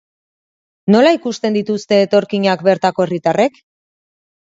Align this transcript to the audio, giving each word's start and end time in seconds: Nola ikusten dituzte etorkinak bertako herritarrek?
Nola 0.95 1.09
ikusten 1.17 1.57
dituzte 1.57 1.99
etorkinak 2.05 2.63
bertako 2.69 3.05
herritarrek? 3.07 3.61